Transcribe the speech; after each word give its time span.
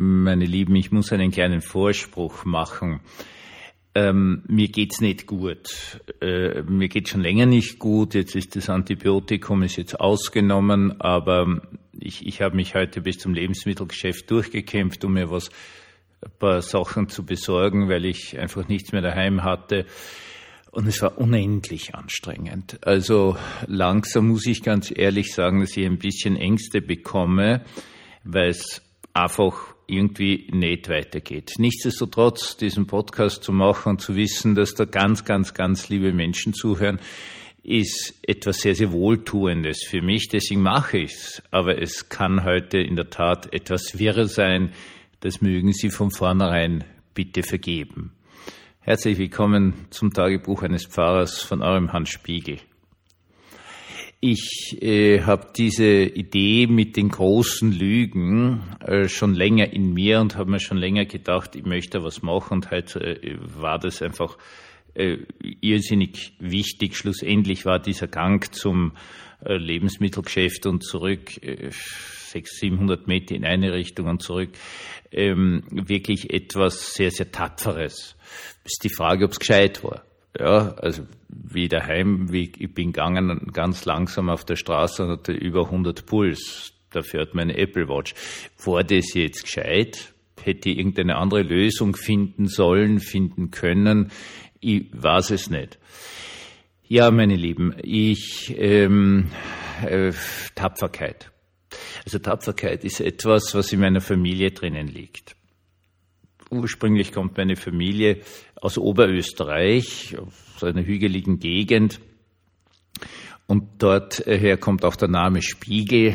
meine 0.00 0.46
Lieben, 0.46 0.74
ich 0.76 0.90
muss 0.90 1.12
einen 1.12 1.30
kleinen 1.30 1.60
Vorspruch 1.60 2.44
machen. 2.44 3.00
Ähm, 3.94 4.42
mir 4.46 4.68
geht's 4.68 5.00
nicht 5.00 5.26
gut. 5.26 6.00
Äh, 6.20 6.62
mir 6.62 6.88
geht's 6.88 7.10
schon 7.10 7.20
länger 7.20 7.46
nicht 7.46 7.78
gut. 7.78 8.14
Jetzt 8.14 8.34
ist 8.34 8.56
das 8.56 8.70
Antibiotikum 8.70 9.62
ist 9.62 9.76
jetzt 9.76 10.00
ausgenommen, 10.00 11.00
aber 11.00 11.60
ich, 11.98 12.26
ich 12.26 12.40
habe 12.40 12.56
mich 12.56 12.74
heute 12.74 13.02
bis 13.02 13.18
zum 13.18 13.34
Lebensmittelgeschäft 13.34 14.30
durchgekämpft, 14.30 15.04
um 15.04 15.14
mir 15.14 15.30
was 15.30 15.50
ein 16.22 16.30
paar 16.38 16.62
Sachen 16.62 17.08
zu 17.08 17.24
besorgen, 17.24 17.88
weil 17.88 18.04
ich 18.04 18.38
einfach 18.38 18.68
nichts 18.68 18.92
mehr 18.92 19.02
daheim 19.02 19.42
hatte. 19.42 19.86
Und 20.70 20.86
es 20.86 21.02
war 21.02 21.18
unendlich 21.18 21.94
anstrengend. 21.94 22.78
Also 22.86 23.36
langsam 23.66 24.28
muss 24.28 24.46
ich 24.46 24.62
ganz 24.62 24.92
ehrlich 24.94 25.34
sagen, 25.34 25.60
dass 25.60 25.76
ich 25.76 25.84
ein 25.84 25.98
bisschen 25.98 26.36
Ängste 26.36 26.80
bekomme, 26.80 27.64
weil 28.22 28.50
es 28.50 28.80
einfach 29.12 29.69
irgendwie 29.90 30.48
nicht 30.52 30.88
weitergeht. 30.88 31.54
Nichtsdestotrotz, 31.58 32.56
diesen 32.56 32.86
Podcast 32.86 33.42
zu 33.42 33.52
machen 33.52 33.90
und 33.90 34.00
zu 34.00 34.14
wissen, 34.14 34.54
dass 34.54 34.74
da 34.74 34.84
ganz, 34.84 35.24
ganz, 35.24 35.54
ganz 35.54 35.88
liebe 35.88 36.12
Menschen 36.12 36.54
zuhören, 36.54 37.00
ist 37.62 38.14
etwas 38.22 38.58
sehr, 38.58 38.74
sehr 38.74 38.92
Wohltuendes 38.92 39.84
für 39.84 40.00
mich. 40.00 40.28
Deswegen 40.28 40.62
mache 40.62 40.98
ich 40.98 41.12
es. 41.12 41.42
Aber 41.50 41.80
es 41.80 42.08
kann 42.08 42.44
heute 42.44 42.78
in 42.78 42.96
der 42.96 43.10
Tat 43.10 43.52
etwas 43.52 43.98
wirr 43.98 44.26
sein. 44.26 44.72
Das 45.20 45.40
mögen 45.40 45.72
Sie 45.72 45.90
von 45.90 46.10
vornherein 46.10 46.84
bitte 47.14 47.42
vergeben. 47.42 48.12
Herzlich 48.80 49.18
willkommen 49.18 49.74
zum 49.90 50.12
Tagebuch 50.12 50.62
eines 50.62 50.86
Pfarrers 50.86 51.42
von 51.42 51.62
eurem 51.62 51.92
Hans 51.92 52.08
Spiegel. 52.08 52.58
Ich 54.22 54.76
äh, 54.82 55.22
habe 55.22 55.46
diese 55.56 56.02
Idee 56.02 56.66
mit 56.66 56.98
den 56.98 57.08
großen 57.08 57.72
Lügen 57.72 58.76
äh, 58.80 59.08
schon 59.08 59.34
länger 59.34 59.72
in 59.72 59.94
mir 59.94 60.20
und 60.20 60.36
habe 60.36 60.50
mir 60.50 60.60
schon 60.60 60.76
länger 60.76 61.06
gedacht, 61.06 61.56
ich 61.56 61.64
möchte 61.64 62.02
was 62.02 62.20
machen 62.20 62.52
und 62.52 62.70
heute 62.70 63.00
äh, 63.00 63.38
war 63.40 63.78
das 63.78 64.02
einfach 64.02 64.36
äh, 64.92 65.16
irrsinnig 65.62 66.34
wichtig. 66.38 66.98
Schlussendlich 66.98 67.64
war 67.64 67.78
dieser 67.78 68.08
Gang 68.08 68.54
zum 68.54 68.92
äh, 69.42 69.56
Lebensmittelgeschäft 69.56 70.66
und 70.66 70.84
zurück, 70.84 71.42
äh, 71.42 71.70
600, 71.70 72.46
700 72.46 73.06
Meter 73.06 73.34
in 73.34 73.46
eine 73.46 73.72
Richtung 73.72 74.06
und 74.06 74.22
zurück, 74.22 74.50
ähm, 75.12 75.62
wirklich 75.70 76.30
etwas 76.30 76.92
sehr, 76.92 77.10
sehr 77.10 77.32
Tapferes. 77.32 78.16
Ist 78.64 78.84
die 78.84 78.94
Frage, 78.94 79.24
ob 79.24 79.30
es 79.30 79.38
gescheit 79.38 79.82
war. 79.82 80.04
Ja, 80.38 80.74
also 80.74 81.06
wie 81.28 81.68
daheim, 81.68 82.32
wie 82.32 82.52
ich 82.56 82.72
bin 82.72 82.92
gegangen 82.92 83.50
ganz 83.52 83.84
langsam 83.84 84.28
auf 84.28 84.44
der 84.44 84.56
Straße 84.56 85.02
und 85.02 85.10
hatte 85.10 85.32
über 85.32 85.64
100 85.66 86.06
Puls. 86.06 86.72
Dafür 86.90 87.22
hat 87.22 87.34
meine 87.34 87.56
Apple 87.56 87.88
Watch. 87.88 88.14
War 88.64 88.84
das 88.84 89.14
jetzt 89.14 89.44
gescheit? 89.44 90.12
Hätte 90.42 90.70
ich 90.70 90.78
irgendeine 90.78 91.16
andere 91.16 91.42
Lösung 91.42 91.94
finden 91.94 92.46
sollen, 92.46 93.00
finden 93.00 93.50
können? 93.50 94.10
Ich 94.60 94.86
weiß 94.92 95.30
es 95.30 95.50
nicht. 95.50 95.78
Ja, 96.86 97.10
meine 97.10 97.36
Lieben, 97.36 97.74
ich 97.82 98.54
ähm, 98.58 99.30
äh, 99.86 100.12
Tapferkeit. 100.54 101.30
Also 102.04 102.18
Tapferkeit 102.18 102.84
ist 102.84 103.00
etwas, 103.00 103.54
was 103.54 103.72
in 103.72 103.80
meiner 103.80 104.00
Familie 104.00 104.50
drinnen 104.50 104.88
liegt. 104.88 105.36
Ursprünglich 106.50 107.12
kommt 107.12 107.36
meine 107.36 107.54
Familie 107.54 108.22
aus 108.60 108.78
Oberösterreich, 108.78 110.16
aus 110.18 110.64
einer 110.64 110.84
hügeligen 110.84 111.38
Gegend. 111.38 112.00
Und 113.50 113.64
dort 113.78 114.24
her 114.26 114.58
kommt 114.58 114.84
auch 114.84 114.94
der 114.94 115.08
Name 115.08 115.42
Spiegel, 115.42 116.14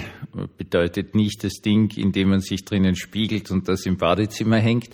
bedeutet 0.57 1.15
nicht 1.15 1.43
das 1.43 1.55
Ding, 1.55 1.91
in 1.97 2.13
dem 2.13 2.29
man 2.29 2.39
sich 2.39 2.63
drinnen 2.63 2.95
spiegelt 2.95 3.51
und 3.51 3.67
das 3.67 3.85
im 3.85 3.97
Badezimmer 3.97 4.55
hängt, 4.55 4.87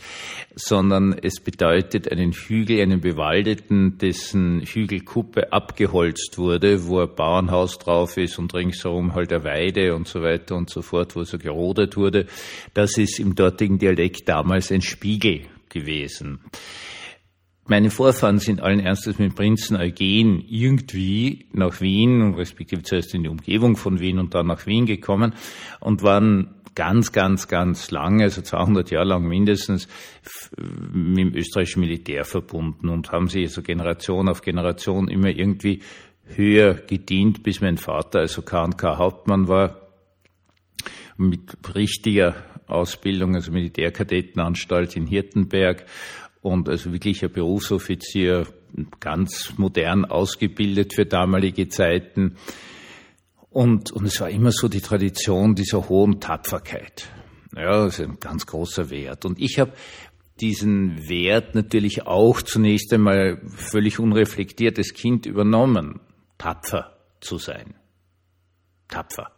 sondern 0.55 1.13
es 1.13 1.39
bedeutet 1.39 2.11
einen 2.11 2.31
Hügel, 2.31 2.81
einen 2.81 2.99
bewaldeten, 2.99 3.99
dessen 3.99 4.61
Hügelkuppe 4.61 5.53
abgeholzt 5.53 6.39
wurde, 6.39 6.87
wo 6.87 7.01
ein 7.01 7.13
Bauernhaus 7.15 7.77
drauf 7.77 8.17
ist 8.17 8.39
und 8.39 8.55
ringsherum 8.55 9.13
halt 9.13 9.31
eine 9.31 9.43
Weide 9.43 9.93
und 9.93 10.07
so 10.07 10.23
weiter 10.23 10.55
und 10.55 10.67
so 10.67 10.81
fort, 10.81 11.15
wo 11.15 11.23
so 11.23 11.37
gerodet 11.37 11.95
wurde. 11.95 12.25
Das 12.73 12.97
ist 12.97 13.19
im 13.19 13.35
dortigen 13.35 13.77
Dialekt 13.77 14.27
damals 14.27 14.71
ein 14.71 14.81
Spiegel 14.81 15.41
gewesen. 15.69 16.39
Meine 17.67 17.91
Vorfahren 17.91 18.39
sind 18.39 18.59
allen 18.61 18.79
Ernstes 18.79 19.19
mit 19.19 19.35
Prinzen 19.35 19.77
Eugen 19.77 20.43
irgendwie 20.47 21.45
nach 21.53 21.79
Wien, 21.79 22.33
respektive 22.33 22.81
zuerst 22.81 23.13
in 23.13 23.23
die 23.23 23.29
Umgebung 23.29 23.77
von 23.77 23.99
Wien 23.99 24.19
und 24.19 24.33
dann 24.33 24.47
nach 24.47 24.65
Wien 24.65 24.85
gekommen 24.85 25.33
und 25.79 26.01
waren 26.01 26.55
ganz, 26.75 27.11
ganz, 27.11 27.47
ganz 27.47 27.91
lange, 27.91 28.23
also 28.23 28.41
200 28.41 28.91
Jahre 28.91 29.09
lang 29.09 29.27
mindestens, 29.27 29.87
mit 30.57 31.17
dem 31.17 31.35
österreichischen 31.35 31.81
Militär 31.81 32.25
verbunden 32.25 32.89
und 32.89 33.11
haben 33.11 33.27
sich 33.27 33.43
also 33.43 33.61
Generation 33.61 34.29
auf 34.29 34.41
Generation 34.41 35.07
immer 35.07 35.29
irgendwie 35.29 35.81
höher 36.35 36.73
gedient, 36.73 37.43
bis 37.43 37.61
mein 37.61 37.77
Vater 37.77 38.19
also 38.19 38.41
K&K 38.41 38.97
Hauptmann 38.97 39.47
war, 39.47 39.77
mit 41.17 41.57
richtiger 41.75 42.35
Ausbildung, 42.67 43.35
also 43.35 43.51
Militärkadettenanstalt 43.51 44.95
in 44.95 45.05
Hirtenberg 45.05 45.85
und 46.41 46.69
also 46.69 46.91
wirklich 46.91 47.23
ein 47.23 47.31
Berufsoffizier, 47.31 48.47
ganz 48.99 49.53
modern 49.57 50.05
ausgebildet 50.05 50.93
für 50.93 51.05
damalige 51.05 51.67
Zeiten. 51.69 52.37
Und, 53.49 53.91
und 53.91 54.05
es 54.05 54.19
war 54.21 54.29
immer 54.29 54.51
so 54.51 54.67
die 54.67 54.81
Tradition 54.81 55.55
dieser 55.55 55.89
hohen 55.89 56.19
Tapferkeit. 56.19 57.09
Ja, 57.55 57.85
das 57.85 57.99
ist 57.99 58.07
ein 58.07 58.19
ganz 58.19 58.45
großer 58.45 58.89
Wert. 58.89 59.25
Und 59.25 59.39
ich 59.39 59.59
habe 59.59 59.73
diesen 60.39 61.07
Wert 61.09 61.53
natürlich 61.53 62.07
auch 62.07 62.41
zunächst 62.41 62.93
einmal 62.93 63.41
völlig 63.55 63.99
unreflektiertes 63.99 64.93
Kind 64.93 65.25
übernommen, 65.25 65.99
tapfer 66.37 66.97
zu 67.19 67.37
sein. 67.37 67.75
Tapfer. 68.87 69.31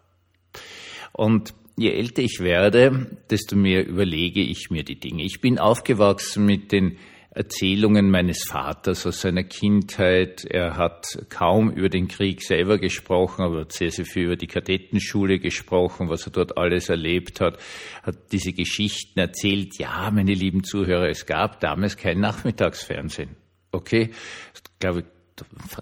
Und 1.12 1.54
je 1.78 1.92
älter 1.92 2.24
ich 2.24 2.40
werde, 2.40 3.08
desto 3.30 3.56
mehr 3.56 3.88
überlege 3.88 4.42
ich 4.42 4.70
mir 4.70 4.84
die 4.84 5.00
Dinge. 5.00 5.24
Ich 5.24 5.42
bin 5.42 5.60
aufgewachsen 5.60 6.46
mit 6.46 6.72
den 6.72 6.98
Erzählungen 7.36 8.12
meines 8.12 8.44
Vaters 8.48 9.08
aus 9.08 9.22
seiner 9.22 9.44
Kindheit. 9.44 10.46
Er 10.46 10.78
hat 10.78 11.18
kaum 11.30 11.72
über 11.72 11.90
den 11.90 12.08
Krieg 12.08 12.44
selber 12.44 12.78
gesprochen, 12.78 13.42
aber 13.42 13.62
hat 13.62 13.72
sehr, 13.72 13.90
sehr 13.90 14.06
viel 14.06 14.26
über 14.26 14.36
die 14.36 14.46
Kadettenschule 14.46 15.40
gesprochen, 15.40 16.10
was 16.10 16.28
er 16.28 16.32
dort 16.32 16.58
alles 16.58 16.90
erlebt 16.90 17.42
hat, 17.42 17.58
hat 18.04 18.32
diese 18.32 18.54
Geschichten 18.54 19.20
erzählt. 19.20 19.80
Ja, 19.80 20.12
meine 20.12 20.34
lieben 20.34 20.64
Zuhörer, 20.64 21.10
es 21.10 21.26
gab 21.26 21.60
damals 21.60 21.98
kein 21.98 22.20
Nachmittagsfernsehen. 22.20 23.36
Okay? 23.72 24.12
Ich 24.54 24.62
glaube, 24.80 25.06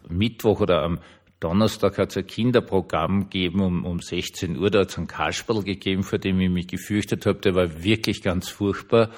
Mittwoch 0.07 0.62
oder 0.62 0.84
am 0.84 1.00
Donnerstag 1.41 1.97
hat 1.97 2.12
es 2.12 2.18
ein 2.18 2.28
Kinderprogramm 2.28 3.24
gegeben 3.24 3.62
um, 3.62 3.84
um 3.84 4.00
16 4.00 4.57
Uhr. 4.57 4.69
Da 4.69 4.81
hat 4.81 4.91
es 4.91 4.97
einen 4.97 5.07
Kasperl 5.07 5.63
gegeben, 5.63 6.03
vor 6.03 6.19
dem 6.19 6.40
ich 6.40 6.52
mich 6.52 6.68
gefürchtet 6.68 7.25
habe. 7.25 7.40
Der 7.40 7.56
war 7.56 7.84
wirklich 7.84 8.22
ganz 8.22 8.47
furchtbar. 8.47 9.09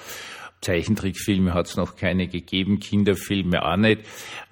Zeichentrickfilme 0.61 1.53
hat 1.53 1.67
es 1.67 1.75
noch 1.75 1.97
keine 1.97 2.29
gegeben, 2.29 2.79
Kinderfilme 2.79 3.65
auch 3.65 3.75
nicht. 3.75 4.03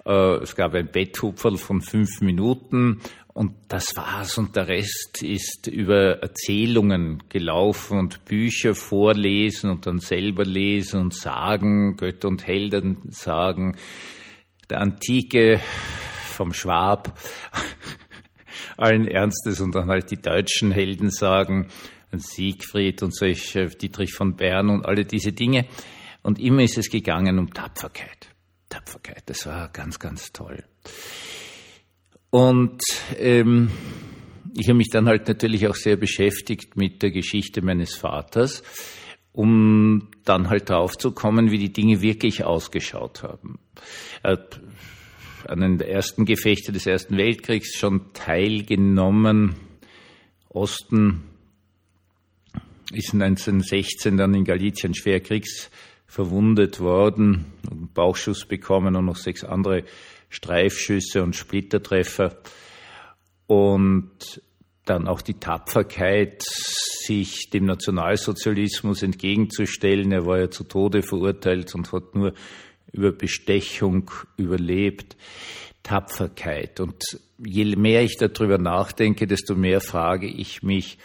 Äh, 0.04 0.42
es 0.42 0.54
gab 0.54 0.74
ein 0.74 0.90
Betthupferl 0.92 1.56
von 1.56 1.80
fünf 1.80 2.20
Minuten 2.20 3.00
und 3.32 3.54
das 3.68 3.96
war's. 3.96 4.36
Und 4.36 4.54
der 4.54 4.68
Rest 4.68 5.22
ist 5.22 5.66
über 5.66 6.20
Erzählungen 6.20 7.22
gelaufen 7.30 7.98
und 7.98 8.26
Bücher 8.26 8.74
vorlesen 8.74 9.70
und 9.70 9.86
dann 9.86 9.98
selber 9.98 10.44
lesen 10.44 11.00
und 11.00 11.14
sagen, 11.14 11.96
Götter 11.96 12.28
und 12.28 12.46
Helden 12.46 12.98
sagen. 13.08 13.78
Der 14.68 14.82
antike 14.82 15.58
vom 16.32 16.52
Schwab, 16.52 17.18
allen 18.76 19.06
Ernstes 19.06 19.60
und 19.60 19.74
dann 19.74 19.88
halt 19.88 20.10
die 20.10 20.20
deutschen 20.20 20.72
Helden 20.72 21.10
sagen, 21.10 21.68
Siegfried 22.12 23.02
und 23.02 23.14
solche, 23.14 23.66
Dietrich 23.68 24.12
von 24.12 24.36
Bern 24.36 24.68
und 24.68 24.84
alle 24.84 25.04
diese 25.04 25.32
Dinge. 25.32 25.66
Und 26.22 26.38
immer 26.38 26.62
ist 26.62 26.78
es 26.78 26.90
gegangen 26.90 27.38
um 27.38 27.52
Tapferkeit. 27.52 28.28
Tapferkeit, 28.68 29.22
das 29.26 29.46
war 29.46 29.68
ganz, 29.68 29.98
ganz 29.98 30.32
toll. 30.32 30.64
Und 32.30 32.80
ähm, 33.18 33.70
ich 34.56 34.68
habe 34.68 34.78
mich 34.78 34.90
dann 34.90 35.06
halt 35.06 35.28
natürlich 35.28 35.66
auch 35.66 35.74
sehr 35.74 35.96
beschäftigt 35.96 36.76
mit 36.76 37.02
der 37.02 37.10
Geschichte 37.10 37.62
meines 37.62 37.94
Vaters, 37.94 38.62
um 39.32 40.08
dann 40.24 40.48
halt 40.48 40.70
drauf 40.70 40.96
zu 40.96 41.12
kommen, 41.12 41.50
wie 41.50 41.58
die 41.58 41.72
Dinge 41.72 42.00
wirklich 42.00 42.44
ausgeschaut 42.44 43.22
haben. 43.22 43.58
Er 44.22 44.32
hat 44.32 44.60
an 45.48 45.60
den 45.60 45.80
ersten 45.80 46.24
Gefechte 46.24 46.72
des 46.72 46.86
Ersten 46.86 47.16
Weltkriegs 47.16 47.76
schon 47.76 48.12
teilgenommen. 48.12 49.54
Osten 50.48 51.22
ist 52.92 53.14
1916 53.14 54.16
dann 54.16 54.34
in 54.34 54.44
Galizien 54.44 54.94
schwer 54.94 55.20
kriegsverwundet 55.20 56.80
worden, 56.80 57.46
einen 57.70 57.88
Bauchschuss 57.92 58.44
bekommen 58.46 58.96
und 58.96 59.06
noch 59.06 59.16
sechs 59.16 59.44
andere 59.44 59.84
Streifschüsse 60.28 61.22
und 61.22 61.36
Splittertreffer. 61.36 62.36
Und 63.46 64.42
dann 64.84 65.06
auch 65.06 65.22
die 65.22 65.34
Tapferkeit, 65.34 66.42
sich 66.42 67.50
dem 67.50 67.66
Nationalsozialismus 67.66 69.02
entgegenzustellen. 69.02 70.12
Er 70.12 70.26
war 70.26 70.40
ja 70.40 70.50
zu 70.50 70.64
Tode 70.64 71.02
verurteilt 71.02 71.74
und 71.74 71.92
hat 71.92 72.14
nur 72.14 72.32
über 72.92 73.12
Bestechung 73.12 74.10
überlebt. 74.36 75.16
Tapferkeit. 75.82 76.80
Und 76.80 77.02
je 77.38 77.76
mehr 77.76 78.02
ich 78.02 78.16
darüber 78.16 78.58
nachdenke, 78.58 79.26
desto 79.26 79.54
mehr 79.54 79.80
frage 79.80 80.26
ich 80.26 80.62
mich, 80.62 80.98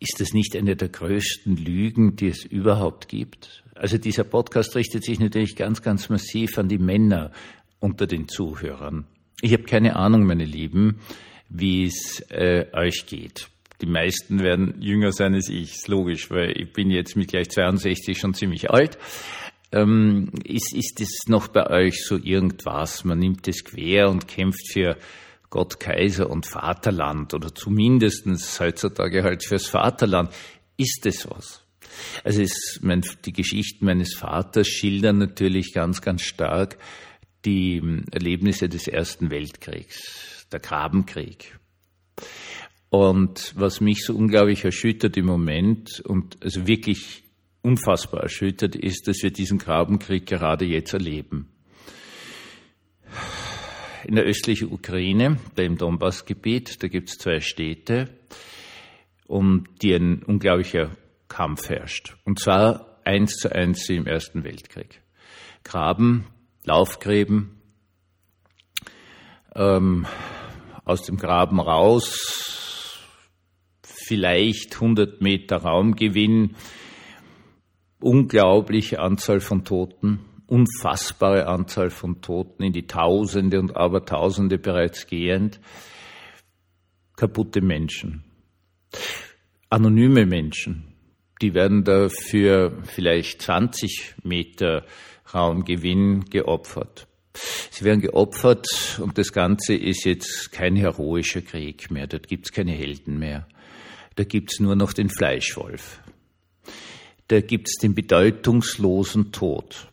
ist 0.00 0.20
das 0.20 0.32
nicht 0.32 0.54
eine 0.56 0.76
der 0.76 0.88
größten 0.88 1.56
Lügen, 1.56 2.16
die 2.16 2.28
es 2.28 2.44
überhaupt 2.44 3.08
gibt? 3.08 3.64
Also 3.74 3.98
dieser 3.98 4.24
Podcast 4.24 4.76
richtet 4.76 5.04
sich 5.04 5.18
natürlich 5.18 5.56
ganz, 5.56 5.82
ganz 5.82 6.08
massiv 6.08 6.58
an 6.58 6.68
die 6.68 6.78
Männer 6.78 7.32
unter 7.80 8.06
den 8.06 8.28
Zuhörern. 8.28 9.06
Ich 9.40 9.52
habe 9.52 9.64
keine 9.64 9.96
Ahnung, 9.96 10.24
meine 10.24 10.44
Lieben, 10.44 11.00
wie 11.48 11.86
es 11.86 12.20
äh, 12.30 12.66
euch 12.72 13.06
geht. 13.06 13.48
Die 13.80 13.86
meisten 13.86 14.40
werden 14.40 14.74
jünger 14.80 15.12
sein 15.12 15.34
als 15.34 15.48
ich, 15.48 15.74
ist 15.74 15.88
logisch, 15.88 16.30
weil 16.30 16.60
ich 16.60 16.72
bin 16.72 16.90
jetzt 16.90 17.16
mit 17.16 17.28
gleich 17.28 17.48
62 17.48 18.18
schon 18.18 18.34
ziemlich 18.34 18.70
alt. 18.70 18.98
Ähm, 19.70 20.30
ist, 20.44 20.72
ist 20.72 21.00
es 21.00 21.26
noch 21.26 21.48
bei 21.48 21.68
euch 21.68 22.04
so 22.04 22.16
irgendwas? 22.16 23.04
Man 23.04 23.18
nimmt 23.18 23.46
es 23.48 23.64
quer 23.64 24.08
und 24.08 24.26
kämpft 24.26 24.72
für 24.72 24.96
Gott, 25.50 25.80
Kaiser 25.80 26.30
und 26.30 26.46
Vaterland 26.46 27.34
oder 27.34 27.54
zumindestens 27.54 28.58
heutzutage 28.60 29.22
halt 29.22 29.44
fürs 29.44 29.66
Vaterland. 29.66 30.30
Ist 30.76 31.04
es 31.06 31.28
was? 31.28 31.62
Also 32.24 32.42
es, 32.42 32.80
mein, 32.82 33.02
die 33.24 33.32
Geschichten 33.32 33.84
meines 33.84 34.14
Vaters 34.14 34.68
schildern 34.68 35.18
natürlich 35.18 35.72
ganz, 35.72 36.00
ganz 36.00 36.22
stark 36.22 36.78
die 37.44 37.82
Erlebnisse 38.10 38.68
des 38.68 38.88
Ersten 38.88 39.30
Weltkriegs, 39.30 40.46
der 40.52 40.60
Grabenkrieg. 40.60 41.58
Und 42.90 43.52
was 43.56 43.80
mich 43.80 44.04
so 44.04 44.14
unglaublich 44.14 44.64
erschüttert 44.64 45.16
im 45.16 45.26
Moment 45.26 46.00
und 46.00 46.42
also 46.42 46.66
wirklich 46.66 47.22
unfassbar 47.68 48.22
erschüttert 48.22 48.74
ist, 48.74 49.08
dass 49.08 49.22
wir 49.22 49.30
diesen 49.30 49.58
Grabenkrieg 49.58 50.24
gerade 50.24 50.64
jetzt 50.64 50.94
erleben. 50.94 51.50
In 54.04 54.14
der 54.14 54.24
östlichen 54.24 54.72
Ukraine, 54.72 55.38
da 55.54 55.62
im 55.62 55.76
Donbassgebiet, 55.76 56.82
da 56.82 56.88
gibt 56.88 57.10
es 57.10 57.18
zwei 57.18 57.40
Städte, 57.40 58.08
um 59.26 59.64
die 59.82 59.92
ein 59.92 60.22
unglaublicher 60.22 60.96
Kampf 61.28 61.68
herrscht. 61.68 62.16
Und 62.24 62.40
zwar 62.40 63.00
eins 63.04 63.36
zu 63.36 63.54
eins 63.54 63.86
wie 63.90 63.96
im 63.96 64.06
Ersten 64.06 64.44
Weltkrieg. 64.44 65.02
Graben, 65.62 66.24
Laufgräben, 66.64 67.60
ähm, 69.54 70.06
aus 70.86 71.02
dem 71.02 71.18
Graben 71.18 71.60
raus, 71.60 73.04
vielleicht 73.82 74.76
100 74.76 75.20
Meter 75.20 75.58
Raumgewinn, 75.58 76.56
unglaubliche 78.00 79.00
Anzahl 79.00 79.40
von 79.40 79.64
Toten, 79.64 80.20
unfassbare 80.46 81.46
Anzahl 81.46 81.90
von 81.90 82.20
Toten, 82.20 82.62
in 82.62 82.72
die 82.72 82.86
Tausende 82.86 83.58
und 83.58 83.76
Abertausende 83.76 84.58
bereits 84.58 85.06
gehend, 85.06 85.60
kaputte 87.16 87.60
Menschen, 87.60 88.24
anonyme 89.68 90.26
Menschen, 90.26 90.94
die 91.42 91.54
werden 91.54 91.84
da 91.84 92.08
für 92.08 92.82
vielleicht 92.84 93.42
20 93.42 94.14
Meter 94.24 94.84
Raumgewinn 95.32 96.24
geopfert. 96.24 97.06
Sie 97.70 97.84
werden 97.84 98.00
geopfert 98.00 98.66
und 99.00 99.18
das 99.18 99.32
Ganze 99.32 99.74
ist 99.74 100.04
jetzt 100.04 100.50
kein 100.50 100.74
heroischer 100.74 101.42
Krieg 101.42 101.90
mehr. 101.90 102.06
Dort 102.08 102.26
gibt's 102.26 102.50
keine 102.50 102.72
Helden 102.72 103.18
mehr. 103.18 103.46
Da 104.16 104.24
gibt's 104.24 104.58
nur 104.58 104.74
noch 104.74 104.92
den 104.92 105.10
Fleischwolf 105.10 106.00
da 107.28 107.40
gibt's 107.40 107.76
den 107.76 107.94
bedeutungslosen 107.94 109.32
Tod. 109.32 109.88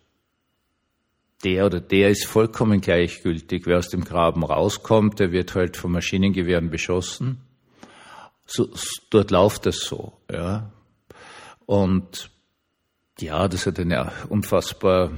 Der 1.44 1.66
oder 1.66 1.80
der 1.80 2.10
ist 2.10 2.26
vollkommen 2.26 2.82
gleichgültig. 2.82 3.68
Wer 3.68 3.78
aus 3.78 3.90
dem 3.90 4.04
Graben 4.04 4.44
rauskommt, 4.44 5.20
der 5.20 5.32
wird 5.32 5.54
halt 5.54 5.78
von 5.78 5.92
Maschinengewehren 5.92 6.70
beschossen. 6.70 7.42
So, 8.48 8.70
dort 9.10 9.32
läuft 9.32 9.66
das 9.66 9.80
so, 9.80 10.14
ja. 10.32 10.72
Und 11.66 12.30
ja, 13.20 13.48
das 13.48 13.66
hat 13.66 13.80
eine 13.80 14.12
unfassbar 14.30 15.12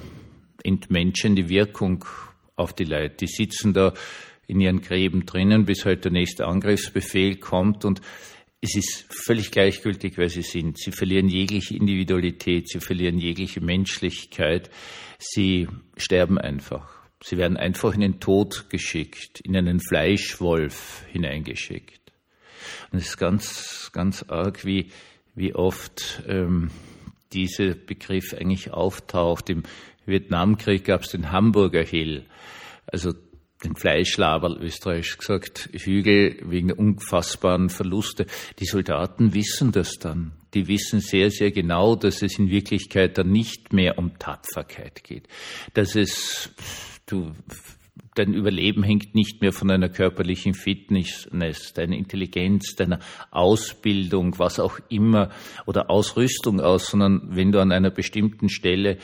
entmenschende 0.63 1.49
Wirkung 1.49 2.05
auf 2.55 2.73
die 2.73 2.85
Leute. 2.85 3.15
Die 3.15 3.27
sitzen 3.27 3.73
da 3.73 3.93
in 4.47 4.61
ihren 4.61 4.81
Gräben 4.81 5.25
drinnen, 5.25 5.65
bis 5.65 5.85
halt 5.85 6.05
der 6.05 6.11
nächste 6.11 6.45
Angriffsbefehl 6.45 7.37
kommt 7.37 7.85
und 7.85 8.01
es 8.61 8.75
ist 8.75 9.05
völlig 9.09 9.51
gleichgültig, 9.51 10.17
wer 10.17 10.29
sie 10.29 10.41
sind. 10.41 10.79
Sie 10.79 10.91
verlieren 10.91 11.29
jegliche 11.29 11.75
Individualität, 11.75 12.69
sie 12.69 12.79
verlieren 12.79 13.19
jegliche 13.19 13.61
Menschlichkeit, 13.61 14.69
sie 15.19 15.67
sterben 15.95 16.37
einfach. 16.37 16.97
Sie 17.23 17.37
werden 17.37 17.57
einfach 17.57 17.93
in 17.93 18.01
den 18.01 18.19
Tod 18.19 18.69
geschickt, 18.69 19.39
in 19.41 19.55
einen 19.55 19.79
Fleischwolf 19.79 21.05
hineingeschickt. 21.11 22.01
Und 22.91 22.99
es 22.99 23.09
ist 23.09 23.17
ganz, 23.17 23.89
ganz 23.93 24.23
arg, 24.23 24.65
wie, 24.65 24.91
wie 25.35 25.53
oft 25.53 26.23
ähm, 26.27 26.69
dieser 27.33 27.73
Begriff 27.73 28.33
eigentlich 28.33 28.71
auftaucht. 28.71 29.49
Im 29.49 29.63
Vietnamkrieg 30.05 30.85
gab 30.85 31.01
es 31.01 31.09
den 31.09 31.31
Hamburger 31.31 31.83
Hill. 31.83 32.25
Also 32.85 33.13
den 33.63 33.75
Fleischlaberl, 33.75 34.57
österreichisch 34.61 35.17
gesagt, 35.17 35.69
Hügel 35.73 36.37
wegen 36.43 36.67
der 36.67 36.79
unfassbaren 36.79 37.69
Verluste. 37.69 38.27
Die 38.59 38.65
Soldaten 38.65 39.33
wissen 39.33 39.71
das 39.71 39.97
dann. 39.99 40.33
Die 40.53 40.67
wissen 40.67 40.99
sehr, 40.99 41.31
sehr 41.31 41.51
genau, 41.51 41.95
dass 41.95 42.21
es 42.21 42.37
in 42.37 42.49
Wirklichkeit 42.49 43.17
dann 43.17 43.31
nicht 43.31 43.73
mehr 43.73 43.97
um 43.97 44.17
Tapferkeit 44.19 45.03
geht. 45.03 45.27
Dass 45.73 45.95
es, 45.95 46.51
du, 47.07 47.31
dein 48.15 48.33
Überleben 48.33 48.83
hängt 48.83 49.15
nicht 49.15 49.41
mehr 49.41 49.51
von 49.51 49.67
deiner 49.67 49.89
körperlichen 49.89 50.53
Fitness, 50.53 51.27
deiner 51.73 51.97
Intelligenz, 51.97 52.75
deiner 52.75 52.99
Ausbildung, 53.31 54.37
was 54.37 54.59
auch 54.59 54.79
immer, 54.89 55.29
oder 55.65 55.89
Ausrüstung 55.89 56.61
aus, 56.61 56.87
sondern 56.87 57.35
wenn 57.35 57.51
du 57.51 57.59
an 57.59 57.71
einer 57.71 57.91
bestimmten 57.91 58.49
Stelle 58.49 58.97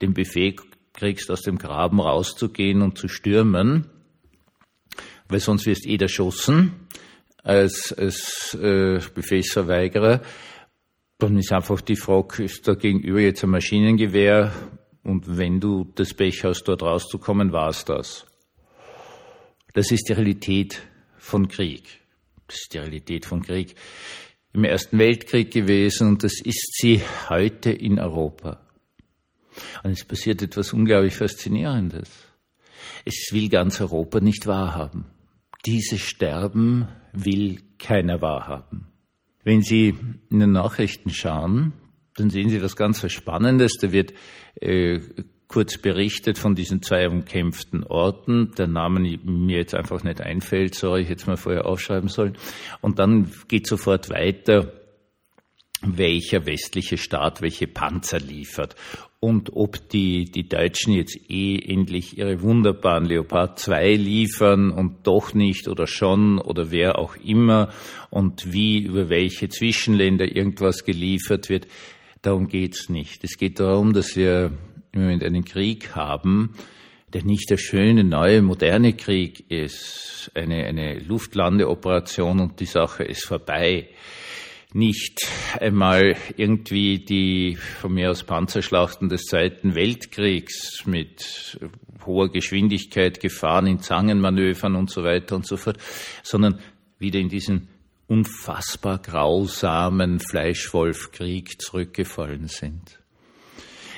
den 0.00 0.14
Befehl 0.14 0.56
kriegst, 0.94 1.30
aus 1.30 1.42
dem 1.42 1.58
Graben 1.58 2.00
rauszugehen 2.00 2.82
und 2.82 2.98
zu 2.98 3.08
stürmen, 3.08 3.86
weil 5.28 5.40
sonst 5.40 5.66
wirst 5.66 5.86
eh 5.86 5.96
erschossen 5.96 6.88
als, 7.42 7.92
als 7.92 8.56
äh, 8.60 9.00
Befehlsverweigerer. 9.14 10.22
Dann 11.18 11.38
ist 11.38 11.52
einfach 11.52 11.80
die 11.80 11.96
Frage, 11.96 12.44
ist 12.44 12.66
da 12.68 12.74
gegenüber 12.74 13.20
jetzt 13.20 13.42
ein 13.42 13.50
Maschinengewehr 13.50 14.52
und 15.02 15.36
wenn 15.36 15.58
du 15.58 15.90
das 15.94 16.14
Pech 16.14 16.44
hast, 16.44 16.64
dort 16.64 16.82
rauszukommen, 16.82 17.52
war 17.52 17.70
es 17.70 17.84
das. 17.84 18.26
Das 19.74 19.90
ist 19.90 20.08
die 20.08 20.12
Realität 20.12 20.82
von 21.16 21.48
Krieg. 21.48 21.84
Das 22.46 22.60
ist 22.60 22.74
die 22.74 22.78
Realität 22.78 23.26
von 23.26 23.42
Krieg 23.42 23.74
im 24.52 24.64
Ersten 24.64 24.98
Weltkrieg 24.98 25.50
gewesen 25.50 26.08
und 26.08 26.24
das 26.24 26.40
ist 26.42 26.76
sie 26.78 27.02
heute 27.28 27.70
in 27.70 27.98
Europa. 27.98 28.60
Und 29.82 29.90
es 29.90 30.04
passiert 30.04 30.42
etwas 30.42 30.72
unglaublich 30.72 31.14
Faszinierendes. 31.14 32.08
Es 33.04 33.28
will 33.32 33.48
ganz 33.48 33.80
Europa 33.80 34.20
nicht 34.20 34.46
wahrhaben 34.46 35.06
dieses 35.66 36.00
Sterben 36.00 36.88
will 37.12 37.60
keiner 37.78 38.20
wahrhaben. 38.20 38.88
Wenn 39.44 39.62
Sie 39.62 39.94
in 40.30 40.40
den 40.40 40.52
Nachrichten 40.52 41.10
schauen, 41.10 41.72
dann 42.16 42.30
sehen 42.30 42.50
Sie 42.50 42.62
was 42.62 42.76
ganz 42.76 43.00
Spannendes. 43.10 43.78
Da 43.80 43.92
wird 43.92 44.12
äh, 44.60 45.00
kurz 45.48 45.78
berichtet 45.78 46.36
von 46.38 46.54
diesen 46.54 46.82
zwei 46.82 47.08
umkämpften 47.08 47.82
Orten, 47.84 48.52
der 48.58 48.66
Name 48.66 49.00
mir 49.24 49.56
jetzt 49.56 49.74
einfach 49.74 50.04
nicht 50.04 50.20
einfällt, 50.20 50.74
sorry, 50.74 51.02
ich 51.02 51.08
hätte 51.08 51.22
es 51.22 51.26
mal 51.26 51.36
vorher 51.36 51.66
aufschreiben 51.66 52.08
sollen. 52.08 52.36
Und 52.82 52.98
dann 52.98 53.32
geht 53.48 53.66
sofort 53.66 54.10
weiter, 54.10 54.72
welcher 55.82 56.46
westliche 56.46 56.98
Staat 56.98 57.40
welche 57.40 57.66
Panzer 57.66 58.18
liefert. 58.18 58.74
Und 59.20 59.50
ob 59.54 59.88
die, 59.88 60.26
die 60.26 60.48
Deutschen 60.48 60.92
jetzt 60.92 61.18
eh 61.28 61.58
endlich 61.58 62.18
ihre 62.18 62.40
wunderbaren 62.40 63.04
Leopard 63.04 63.58
2 63.58 63.94
liefern 63.94 64.70
und 64.70 65.06
doch 65.06 65.34
nicht 65.34 65.66
oder 65.66 65.88
schon 65.88 66.38
oder 66.38 66.70
wer 66.70 66.98
auch 66.98 67.16
immer 67.16 67.72
und 68.10 68.52
wie 68.52 68.78
über 68.78 69.08
welche 69.08 69.48
Zwischenländer 69.48 70.24
irgendwas 70.36 70.84
geliefert 70.84 71.48
wird, 71.48 71.66
darum 72.22 72.46
geht's 72.46 72.88
nicht. 72.88 73.24
Es 73.24 73.38
geht 73.38 73.58
darum, 73.58 73.92
dass 73.92 74.16
wir 74.16 74.52
im 74.92 75.02
Moment 75.02 75.24
einen 75.24 75.44
Krieg 75.44 75.96
haben, 75.96 76.54
der 77.12 77.24
nicht 77.24 77.50
der 77.50 77.56
schöne, 77.56 78.04
neue, 78.04 78.42
moderne 78.42 78.92
Krieg 78.92 79.50
ist, 79.50 80.30
eine, 80.34 80.64
eine 80.64 80.98
Luftlandeoperation 81.00 82.38
und 82.38 82.60
die 82.60 82.66
Sache 82.66 83.02
ist 83.02 83.24
vorbei 83.24 83.88
nicht 84.74 85.20
einmal 85.58 86.16
irgendwie 86.36 86.98
die 86.98 87.56
von 87.56 87.94
mir 87.94 88.10
aus 88.10 88.24
Panzerschlachten 88.24 89.08
des 89.08 89.22
Zweiten 89.22 89.74
Weltkriegs 89.74 90.84
mit 90.84 91.58
hoher 92.04 92.30
Geschwindigkeit 92.30 93.20
gefahren 93.20 93.66
in 93.66 93.80
Zangenmanövern 93.80 94.76
und 94.76 94.90
so 94.90 95.04
weiter 95.04 95.36
und 95.36 95.46
so 95.46 95.56
fort, 95.56 95.78
sondern 96.22 96.60
wieder 96.98 97.18
in 97.18 97.28
diesen 97.28 97.68
unfassbar 98.08 98.98
grausamen 98.98 100.18
Fleischwolfkrieg 100.18 101.60
zurückgefallen 101.60 102.48
sind. 102.48 102.98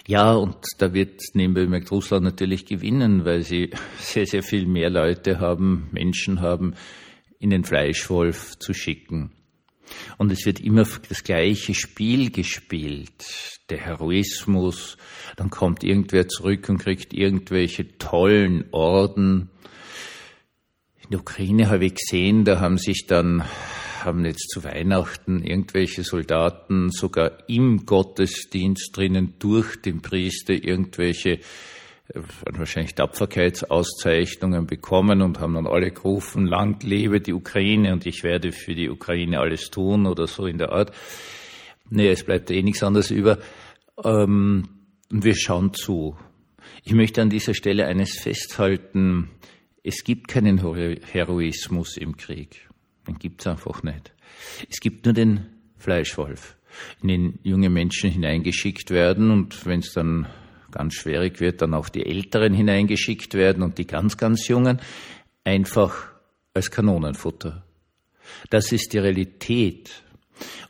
Ja, 0.06 0.32
und 0.32 0.56
da 0.78 0.92
wird 0.92 1.20
nebenbei 1.34 1.82
Russland 1.88 2.24
natürlich 2.24 2.66
gewinnen, 2.66 3.24
weil 3.24 3.42
sie 3.42 3.70
sehr, 3.98 4.26
sehr 4.26 4.42
viel 4.42 4.66
mehr 4.66 4.90
Leute 4.90 5.38
haben, 5.38 5.88
Menschen 5.92 6.40
haben, 6.40 6.74
in 7.38 7.50
den 7.50 7.64
Fleischwolf 7.64 8.58
zu 8.58 8.74
schicken. 8.74 9.30
Und 10.18 10.32
es 10.32 10.46
wird 10.46 10.60
immer 10.60 10.86
das 11.08 11.24
gleiche 11.24 11.74
Spiel 11.74 12.30
gespielt. 12.30 13.60
Der 13.70 13.78
Heroismus, 13.78 14.96
dann 15.36 15.50
kommt 15.50 15.84
irgendwer 15.84 16.28
zurück 16.28 16.68
und 16.68 16.78
kriegt 16.78 17.12
irgendwelche 17.12 17.98
tollen 17.98 18.64
Orden. 18.72 19.50
In 21.02 21.10
der 21.10 21.20
Ukraine 21.20 21.70
habe 21.70 21.86
ich 21.86 21.94
gesehen, 21.94 22.44
da 22.44 22.60
haben 22.60 22.78
sich 22.78 23.06
dann, 23.06 23.44
haben 24.04 24.24
jetzt 24.24 24.50
zu 24.50 24.64
Weihnachten 24.64 25.42
irgendwelche 25.42 26.04
Soldaten 26.04 26.90
sogar 26.90 27.48
im 27.48 27.86
Gottesdienst 27.86 28.96
drinnen 28.96 29.34
durch 29.38 29.80
den 29.82 30.02
Priester 30.02 30.52
irgendwelche 30.52 31.40
wahrscheinlich 32.14 32.94
Tapferkeitsauszeichnungen 32.94 34.66
bekommen 34.66 35.22
und 35.22 35.40
haben 35.40 35.54
dann 35.54 35.66
alle 35.66 35.90
gerufen, 35.90 36.46
lang 36.46 36.82
lebe 36.82 37.20
die 37.20 37.32
Ukraine 37.32 37.92
und 37.92 38.06
ich 38.06 38.22
werde 38.22 38.52
für 38.52 38.74
die 38.74 38.88
Ukraine 38.88 39.40
alles 39.40 39.70
tun 39.70 40.06
oder 40.06 40.26
so 40.26 40.46
in 40.46 40.58
der 40.58 40.72
Art. 40.72 40.92
Nee, 41.88 42.08
es 42.08 42.24
bleibt 42.24 42.50
eh 42.50 42.62
nichts 42.62 42.82
anderes 42.82 43.10
über. 43.10 43.38
Ähm, 44.04 44.68
wir 45.10 45.34
schauen 45.34 45.74
zu. 45.74 46.16
Ich 46.84 46.92
möchte 46.92 47.20
an 47.20 47.30
dieser 47.30 47.54
Stelle 47.54 47.86
eines 47.86 48.18
festhalten. 48.18 49.30
Es 49.82 50.04
gibt 50.04 50.28
keinen 50.28 50.58
Heroismus 50.58 51.96
im 51.96 52.16
Krieg. 52.16 52.68
Den 53.06 53.18
gibt's 53.18 53.46
einfach 53.46 53.82
nicht. 53.82 54.12
Es 54.68 54.80
gibt 54.80 55.04
nur 55.04 55.14
den 55.14 55.46
Fleischwolf, 55.78 56.56
in 57.02 57.08
den 57.08 57.38
junge 57.42 57.70
Menschen 57.70 58.10
hineingeschickt 58.10 58.90
werden 58.90 59.30
und 59.30 59.66
wenn 59.66 59.80
es 59.80 59.92
dann 59.92 60.26
ganz 60.70 60.94
schwierig 60.94 61.40
wird, 61.40 61.62
dann 61.62 61.74
auch 61.74 61.88
die 61.88 62.06
Älteren 62.06 62.54
hineingeschickt 62.54 63.34
werden 63.34 63.62
und 63.62 63.78
die 63.78 63.86
ganz, 63.86 64.16
ganz 64.16 64.48
Jungen 64.48 64.80
einfach 65.44 66.08
als 66.54 66.70
Kanonenfutter. 66.70 67.64
Das 68.50 68.72
ist 68.72 68.92
die 68.92 68.98
Realität. 68.98 70.02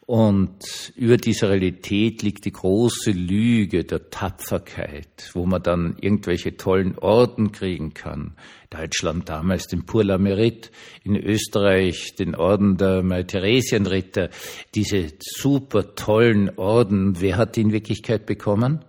Und 0.06 0.92
über 0.96 1.16
dieser 1.16 1.50
Realität 1.50 2.22
liegt 2.22 2.44
die 2.44 2.50
große 2.50 3.12
Lüge 3.12 3.84
der 3.84 4.10
Tapferkeit, 4.10 5.30
wo 5.34 5.46
man 5.46 5.62
dann 5.62 5.96
irgendwelche 6.00 6.56
tollen 6.56 6.98
Orden 6.98 7.52
kriegen 7.52 7.94
kann. 7.94 8.34
Deutschland 8.70 9.28
damals 9.28 9.68
den 9.68 9.86
Pour 9.86 10.02
la 10.02 10.16
Mérite, 10.16 10.70
in 11.04 11.14
Österreich 11.14 12.16
den 12.16 12.34
Orden 12.34 12.76
der 12.76 13.04
Marie-Theresienritter, 13.04 14.30
diese 14.74 15.12
super 15.20 15.94
tollen 15.94 16.50
Orden. 16.58 17.20
Wer 17.20 17.36
hat 17.36 17.54
die 17.54 17.60
in 17.60 17.72
Wirklichkeit 17.72 18.26
bekommen? 18.26 18.84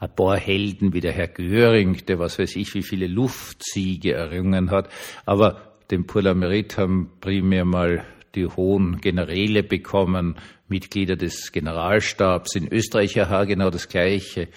Ein 0.00 0.14
paar 0.16 0.38
Helden 0.38 0.94
wie 0.94 1.00
der 1.00 1.12
Herr 1.12 1.28
Göring, 1.28 2.04
der 2.06 2.18
was 2.18 2.38
weiß 2.38 2.56
ich, 2.56 2.74
wie 2.74 2.82
viele 2.82 3.06
Luftsiege 3.06 4.14
errungen 4.14 4.70
hat. 4.70 4.88
Aber 5.26 5.76
den 5.90 6.06
Pour 6.06 6.22
la 6.22 6.32
Mérite 6.32 6.78
haben 6.78 7.10
primär 7.20 7.66
mal 7.66 8.04
die 8.34 8.46
hohen 8.46 9.00
Generäle 9.00 9.62
bekommen, 9.62 10.36
Mitglieder 10.68 11.16
des 11.16 11.52
Generalstabs. 11.52 12.54
In 12.54 12.72
Österreich 12.72 13.14
ja 13.14 13.44
genau 13.44 13.70
das 13.70 13.88
Gleiche. 13.88 14.48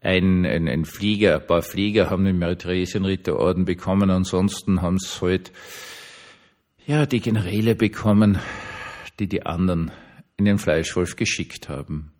Ein, 0.00 0.44
ein, 0.44 0.68
ein 0.68 0.84
Flieger, 0.84 1.36
ein 1.36 1.46
paar 1.46 1.62
Flieger 1.62 2.10
haben 2.10 2.24
den 2.24 2.38
Marie-Theresienritterorden 2.38 3.64
bekommen, 3.64 4.10
ansonsten 4.10 4.82
haben 4.82 4.96
es 4.96 5.22
halt, 5.22 5.52
ja, 6.86 7.06
die 7.06 7.20
Generäle 7.20 7.74
bekommen, 7.76 8.38
die 9.18 9.28
die 9.28 9.46
anderen 9.46 9.92
in 10.36 10.44
den 10.44 10.58
Fleischwolf 10.58 11.16
geschickt 11.16 11.68
haben. 11.68 12.12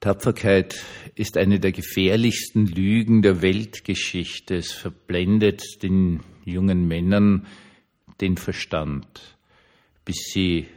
Tapferkeit 0.00 0.82
ist 1.14 1.36
eine 1.36 1.60
der 1.60 1.72
gefährlichsten 1.72 2.66
Lügen 2.66 3.20
der 3.20 3.42
Weltgeschichte. 3.42 4.56
Es 4.56 4.72
verblendet 4.72 5.82
den 5.82 6.20
jungen 6.46 6.88
Männern 6.88 7.46
den 8.22 8.38
Verstand, 8.38 9.36
bis 10.06 10.16
sie 10.32 10.68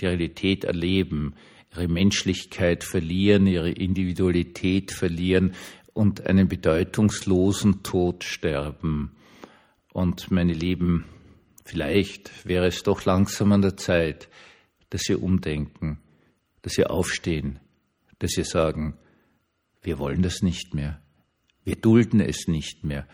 die 0.00 0.06
Realität 0.06 0.64
erleben, 0.64 1.34
ihre 1.72 1.86
Menschlichkeit 1.86 2.82
verlieren, 2.82 3.46
ihre 3.46 3.70
Individualität 3.70 4.90
verlieren 4.90 5.54
und 5.94 6.26
einen 6.26 6.48
bedeutungslosen 6.48 7.84
Tod 7.84 8.24
sterben. 8.24 9.12
Und 9.92 10.32
meine 10.32 10.54
Lieben, 10.54 11.04
vielleicht 11.64 12.46
wäre 12.48 12.66
es 12.66 12.82
doch 12.82 13.04
langsam 13.04 13.52
an 13.52 13.62
der 13.62 13.76
Zeit, 13.76 14.28
dass 14.90 15.08
wir 15.08 15.22
umdenken, 15.22 16.00
dass 16.62 16.76
wir 16.76 16.90
aufstehen, 16.90 17.60
dass 18.22 18.32
sie 18.32 18.44
sagen, 18.44 18.96
wir 19.82 19.98
wollen 19.98 20.22
das 20.22 20.42
nicht 20.42 20.74
mehr, 20.74 21.02
wir 21.64 21.74
dulden 21.74 22.20
es 22.20 22.46
nicht 22.46 22.84
mehr, 22.84 23.08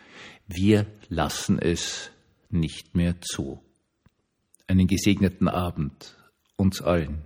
wir 0.46 0.86
lassen 1.08 1.58
es 1.58 2.10
nicht 2.50 2.94
mehr 2.94 3.20
zu. 3.20 3.62
Einen 4.66 4.86
gesegneten 4.86 5.48
Abend 5.48 6.16
uns 6.56 6.82
allen. 6.82 7.24